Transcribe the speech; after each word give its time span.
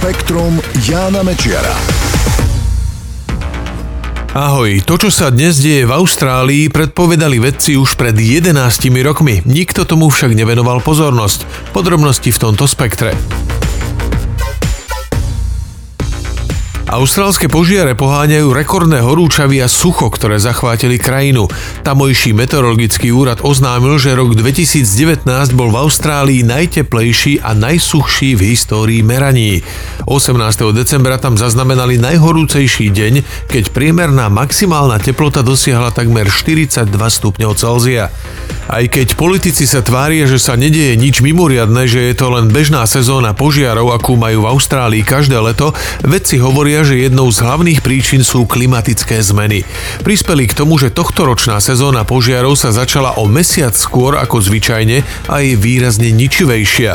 Spektrum 0.00 0.56
Jána 0.88 1.20
Mečiara. 1.20 1.76
Ahoj, 4.32 4.80
to 4.88 4.96
čo 4.96 5.12
sa 5.12 5.28
dnes 5.28 5.60
deje 5.60 5.84
v 5.84 5.92
Austrálii 5.92 6.72
predpovedali 6.72 7.36
vedci 7.36 7.76
už 7.76 8.00
pred 8.00 8.16
11 8.16 8.56
rokmi. 9.04 9.44
Nikto 9.44 9.84
tomu 9.84 10.08
však 10.08 10.32
nevenoval 10.32 10.80
pozornosť. 10.80 11.44
Podrobnosti 11.76 12.32
v 12.32 12.40
tomto 12.40 12.64
spektre. 12.64 13.12
Austrálske 16.90 17.46
požiare 17.46 17.94
poháňajú 17.94 18.50
rekordné 18.50 18.98
horúčavy 18.98 19.62
a 19.62 19.70
sucho, 19.70 20.10
ktoré 20.10 20.42
zachvátili 20.42 20.98
krajinu. 20.98 21.46
Tamojší 21.86 22.34
meteorologický 22.34 23.14
úrad 23.14 23.46
oznámil, 23.46 23.94
že 24.02 24.18
rok 24.18 24.34
2019 24.34 25.22
bol 25.54 25.70
v 25.70 25.86
Austrálii 25.86 26.42
najteplejší 26.42 27.46
a 27.46 27.54
najsuchší 27.54 28.34
v 28.34 28.42
histórii 28.42 29.06
meraní. 29.06 29.62
18. 30.10 30.34
decembra 30.74 31.14
tam 31.22 31.38
zaznamenali 31.38 31.94
najhorúcejší 32.02 32.90
deň, 32.90 33.14
keď 33.46 33.70
priemerná 33.70 34.26
maximálna 34.26 34.98
teplota 34.98 35.46
dosiahla 35.46 35.94
takmer 35.94 36.26
42 36.26 36.90
stupňov 36.90 37.54
Celzia. 37.54 38.10
Aj 38.70 38.86
keď 38.86 39.18
politici 39.18 39.66
sa 39.66 39.82
tvária, 39.82 40.30
že 40.30 40.38
sa 40.38 40.54
nedieje 40.54 40.94
nič 40.94 41.26
mimoriadne, 41.26 41.90
že 41.90 42.06
je 42.06 42.14
to 42.14 42.30
len 42.30 42.54
bežná 42.54 42.86
sezóna 42.86 43.34
požiarov, 43.34 43.90
akú 43.90 44.14
majú 44.14 44.46
v 44.46 44.50
Austrálii 44.54 45.02
každé 45.02 45.42
leto, 45.42 45.74
vedci 46.06 46.38
hovoria, 46.38 46.86
že 46.86 47.02
jednou 47.02 47.26
z 47.34 47.42
hlavných 47.42 47.82
príčin 47.82 48.22
sú 48.22 48.46
klimatické 48.46 49.18
zmeny. 49.26 49.66
Prispeli 50.06 50.46
k 50.46 50.54
tomu, 50.54 50.78
že 50.78 50.94
tohtoročná 50.94 51.58
sezóna 51.58 52.06
požiarov 52.06 52.54
sa 52.54 52.70
začala 52.70 53.18
o 53.18 53.26
mesiac 53.26 53.74
skôr 53.74 54.14
ako 54.14 54.38
zvyčajne 54.38 55.02
a 55.26 55.42
je 55.42 55.58
výrazne 55.58 56.14
ničivejšia. 56.14 56.94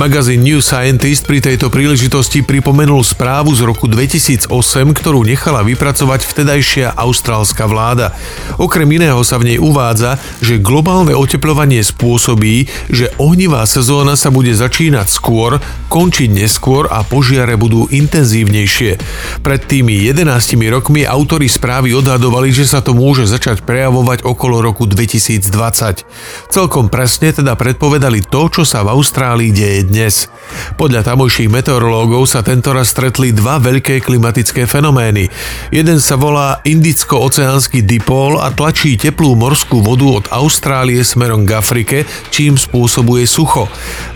Magazín 0.00 0.40
New 0.40 0.64
Scientist 0.64 1.28
pri 1.28 1.44
tejto 1.44 1.68
príležitosti 1.68 2.40
pripomenul 2.40 3.04
správu 3.04 3.52
z 3.52 3.68
roku 3.68 3.92
2008, 3.92 4.48
ktorú 4.96 5.20
nechala 5.28 5.60
vypracovať 5.68 6.24
vtedajšia 6.24 6.96
austrálska 6.96 7.68
vláda. 7.68 8.16
Okrem 8.56 8.88
iného 8.88 9.20
sa 9.20 9.36
v 9.36 9.52
nej 9.52 9.58
uvádza, 9.60 10.16
že 10.40 10.56
globálne 10.56 11.09
Globálne 11.10 11.26
oteplovanie 11.26 11.82
spôsobí, 11.82 12.70
že 12.86 13.10
ohnivá 13.18 13.66
sezóna 13.66 14.14
sa 14.14 14.30
bude 14.30 14.54
začínať 14.54 15.10
skôr, 15.10 15.58
končiť 15.90 16.30
neskôr 16.30 16.86
a 16.86 17.02
požiare 17.02 17.58
budú 17.58 17.90
intenzívnejšie. 17.90 18.94
Pred 19.42 19.60
tými 19.66 20.06
11 20.06 20.22
rokmi 20.70 21.02
autori 21.02 21.50
správy 21.50 21.98
odhadovali, 21.98 22.54
že 22.54 22.62
sa 22.62 22.78
to 22.78 22.94
môže 22.94 23.26
začať 23.26 23.66
prejavovať 23.66 24.22
okolo 24.22 24.62
roku 24.62 24.86
2020. 24.86 26.06
Celkom 26.46 26.86
presne 26.86 27.34
teda 27.34 27.58
predpovedali 27.58 28.22
to, 28.30 28.46
čo 28.46 28.62
sa 28.62 28.86
v 28.86 28.94
Austrálii 28.94 29.50
deje 29.50 29.90
dnes. 29.90 30.30
Podľa 30.78 31.10
tamojších 31.10 31.50
meteorológov 31.50 32.30
sa 32.30 32.46
tentoraz 32.46 32.94
stretli 32.94 33.34
dva 33.34 33.58
veľké 33.58 33.98
klimatické 33.98 34.70
fenomény. 34.70 35.26
Jeden 35.74 35.98
sa 35.98 36.14
volá 36.14 36.62
Indicko-oceánsky 36.62 37.82
dipol 37.82 38.38
a 38.38 38.54
tlačí 38.54 38.94
teplú 38.94 39.34
morskú 39.34 39.82
vodu 39.82 40.06
od 40.06 40.24
Austrálie 40.30 40.99
smerom 41.02 41.48
k 41.48 41.56
Afrike, 41.58 41.96
čím 42.28 42.56
spôsobuje 42.56 43.24
sucho. 43.24 43.66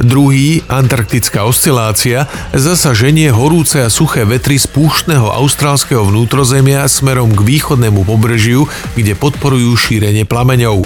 Druhý, 0.00 0.62
antarktická 0.68 1.44
oscilácia, 1.48 2.26
zasa 2.54 2.92
ženie 2.92 3.32
horúce 3.34 3.82
a 3.82 3.92
suché 3.92 4.22
vetry 4.24 4.56
z 4.60 4.70
púštneho 4.70 5.28
austrálskeho 5.30 6.06
vnútrozemia 6.08 6.86
smerom 6.88 7.32
k 7.32 7.40
východnému 7.42 8.06
pobrežiu, 8.06 8.68
kde 8.94 9.16
podporujú 9.16 9.74
šírenie 9.74 10.28
plameňov. 10.28 10.84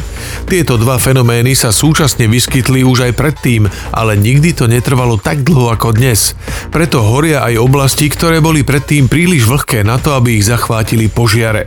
Tieto 0.49 0.81
dva 0.81 0.97
fenomény 0.97 1.53
sa 1.53 1.75
súčasne 1.75 2.27
vyskytli 2.27 2.83
už 2.87 3.11
aj 3.11 3.13
predtým, 3.19 3.67
ale 3.93 4.17
nikdy 4.17 4.55
to 4.55 4.65
netrvalo 4.71 5.19
tak 5.21 5.45
dlho 5.45 5.75
ako 5.75 5.97
dnes. 5.97 6.33
Preto 6.73 7.03
horia 7.05 7.45
aj 7.45 7.61
oblasti, 7.61 8.09
ktoré 8.09 8.39
boli 8.45 8.63
predtým 8.63 9.09
príliš 9.09 9.49
vlhké 9.49 9.85
na 9.85 9.97
to, 9.97 10.15
aby 10.15 10.39
ich 10.39 10.47
zachvátili 10.47 11.09
požiare. 11.09 11.67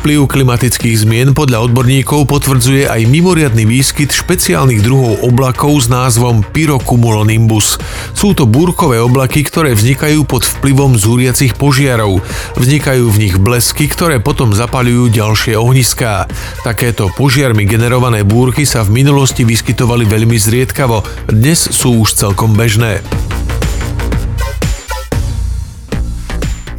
Vplyv 0.00 0.26
klimatických 0.26 1.06
zmien 1.06 1.36
podľa 1.36 1.70
odborníkov 1.70 2.26
potvrdzuje 2.26 2.88
aj 2.88 3.06
mimoriadný 3.06 3.64
výskyt 3.70 4.10
špeciálnych 4.10 4.82
druhov 4.82 5.22
oblakov 5.22 5.78
s 5.78 5.86
názvom 5.86 6.42
pyrocumulonimbus. 6.42 7.78
Sú 8.18 8.34
to 8.34 8.42
búrkové 8.42 8.98
oblaky, 8.98 9.46
ktoré 9.46 9.78
vznikajú 9.78 10.26
pod 10.26 10.42
vplyvom 10.42 10.98
zúriacich 10.98 11.54
požiarov. 11.54 12.18
Vznikajú 12.58 13.06
v 13.06 13.20
nich 13.22 13.36
blesky, 13.38 13.86
ktoré 13.86 14.18
potom 14.18 14.50
zapalujú 14.50 15.14
ďalšie 15.14 15.54
ohniská. 15.54 16.26
Takéto 16.66 17.14
požiarmi 17.14 17.62
generované 17.62 18.26
búrky 18.26 18.66
sa 18.66 18.82
v 18.82 19.06
minulosti 19.06 19.46
vyskytovali 19.46 20.02
veľmi 20.02 20.34
zriedkavo, 20.34 21.30
dnes 21.30 21.70
sú 21.70 22.02
už 22.02 22.18
celkom 22.18 22.58
bežné. 22.58 23.29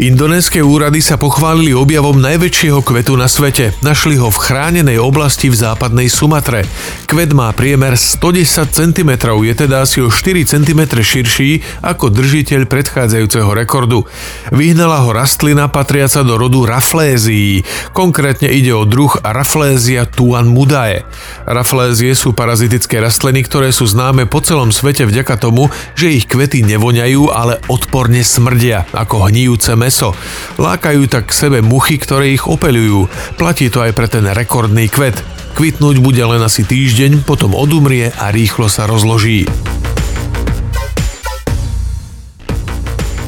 Indonéske 0.01 0.65
úrady 0.65 0.97
sa 0.97 1.13
pochválili 1.13 1.77
objavom 1.77 2.17
najväčšieho 2.17 2.81
kvetu 2.81 3.13
na 3.13 3.29
svete. 3.29 3.77
Našli 3.85 4.17
ho 4.17 4.33
v 4.33 4.41
chránenej 4.49 4.97
oblasti 4.97 5.45
v 5.45 5.53
západnej 5.53 6.09
Sumatre. 6.09 6.65
Kvet 7.05 7.37
má 7.37 7.53
priemer 7.53 7.93
110 7.93 8.73
cm, 8.73 9.11
je 9.21 9.53
teda 9.53 9.85
asi 9.85 10.01
o 10.01 10.09
4 10.09 10.41
cm 10.41 10.81
širší 11.05 11.61
ako 11.85 12.09
držiteľ 12.17 12.65
predchádzajúceho 12.65 13.53
rekordu. 13.53 14.09
Vyhnala 14.49 15.05
ho 15.05 15.13
rastlina 15.13 15.69
patriaca 15.69 16.25
do 16.25 16.33
rodu 16.33 16.65
Raflézií. 16.65 17.61
Konkrétne 17.93 18.49
ide 18.49 18.73
o 18.73 18.89
druh 18.89 19.13
Rafflesia 19.21 20.09
tuan 20.09 20.49
mudae. 20.49 21.05
Raflézie 21.45 22.17
sú 22.17 22.33
parazitické 22.33 22.97
rastliny, 22.97 23.45
ktoré 23.45 23.69
sú 23.69 23.85
známe 23.85 24.25
po 24.25 24.41
celom 24.41 24.73
svete 24.73 25.05
vďaka 25.05 25.37
tomu, 25.37 25.69
že 25.93 26.09
ich 26.09 26.25
kvety 26.25 26.65
nevoňajú, 26.65 27.29
ale 27.29 27.61
odporne 27.69 28.25
smrdia, 28.25 28.89
ako 28.97 29.29
hníjúce 29.29 29.77
meso 29.77 29.90
meso. 29.91 30.15
Lákajú 30.55 31.11
tak 31.11 31.27
k 31.27 31.35
sebe 31.35 31.59
muchy, 31.59 31.99
ktoré 31.99 32.31
ich 32.31 32.47
opeľujú. 32.47 33.11
Platí 33.35 33.67
to 33.67 33.83
aj 33.83 33.91
pre 33.91 34.07
ten 34.07 34.23
rekordný 34.23 34.87
kvet. 34.87 35.19
Kvitnúť 35.51 35.99
bude 35.99 36.23
len 36.23 36.39
asi 36.39 36.63
týždeň, 36.63 37.27
potom 37.27 37.51
odumrie 37.51 38.07
a 38.07 38.31
rýchlo 38.31 38.71
sa 38.71 38.87
rozloží. 38.87 39.43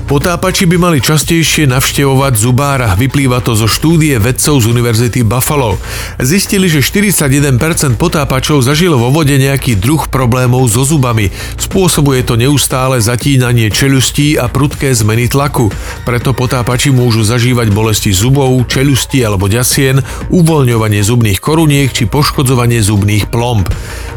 Potápači 0.03 0.67
by 0.67 0.75
mali 0.75 0.99
častejšie 0.99 1.63
navštevovať 1.71 2.33
zubára, 2.35 2.91
vyplýva 2.99 3.39
to 3.39 3.55
zo 3.55 3.71
štúdie 3.71 4.19
vedcov 4.19 4.59
z 4.59 4.65
Univerzity 4.67 5.23
Buffalo. 5.23 5.79
Zistili, 6.19 6.67
že 6.67 6.83
41% 6.83 7.95
potápačov 7.95 8.67
zažilo 8.67 8.99
vo 8.99 9.15
vode 9.15 9.39
nejaký 9.39 9.79
druh 9.79 10.03
problémov 10.11 10.67
so 10.67 10.83
zubami. 10.83 11.31
Spôsobuje 11.55 12.27
to 12.27 12.35
neustále 12.35 12.99
zatínanie 12.99 13.71
čeľustí 13.71 14.35
a 14.35 14.51
prudké 14.51 14.91
zmeny 14.91 15.31
tlaku. 15.31 15.71
Preto 16.03 16.35
potápači 16.35 16.91
môžu 16.91 17.23
zažívať 17.23 17.71
bolesti 17.71 18.11
zubov, 18.11 18.59
čeľustí 18.67 19.23
alebo 19.23 19.47
ďasien, 19.47 20.03
uvoľňovanie 20.29 20.99
zubných 20.99 21.39
koruniek 21.39 21.87
či 21.95 22.11
poškodzovanie 22.11 22.83
zubných 22.83 23.31
plomb. 23.31 23.65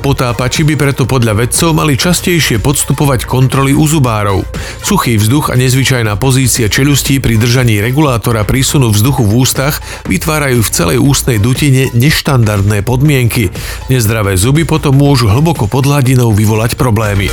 Potápači 0.07 0.63
by 0.63 0.79
preto 0.79 1.03
podľa 1.03 1.35
vedcov 1.35 1.75
mali 1.75 1.99
častejšie 1.99 2.63
podstupovať 2.63 3.27
kontroly 3.27 3.75
u 3.75 3.91
zubárov. 3.91 4.47
Suchý 4.79 5.19
vzduch 5.19 5.51
a 5.51 5.59
Nezvyčajná 5.59 6.15
pozícia 6.15 6.71
čelustí 6.71 7.19
pri 7.19 7.35
držaní 7.35 7.83
regulátora 7.83 8.47
prísunu 8.47 8.95
vzduchu 8.95 9.27
v 9.27 9.43
ústach 9.43 9.83
vytvárajú 10.07 10.63
v 10.63 10.71
celej 10.71 10.99
ústnej 11.03 11.43
dutine 11.43 11.91
neštandardné 11.91 12.87
podmienky. 12.87 13.51
Nezdravé 13.91 14.39
zuby 14.39 14.63
potom 14.63 14.95
môžu 14.95 15.27
hlboko 15.27 15.67
pod 15.67 15.91
hladinou 15.91 16.31
vyvolať 16.31 16.79
problémy. 16.79 17.27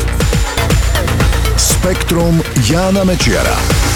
Spektrum 1.53 2.41
Jána 2.65 3.05
Mečiara. 3.05 3.92